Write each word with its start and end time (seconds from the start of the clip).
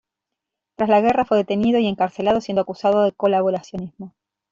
Tras 0.77 0.89
la 0.89 0.99
guerra 0.99 1.25
fue 1.25 1.37
detenido 1.37 1.77
y 1.77 1.85
encarcelado, 1.85 2.41
siendo 2.41 2.61
acusado 2.63 3.03
de 3.03 3.11
colaboracionismo. 3.11 4.15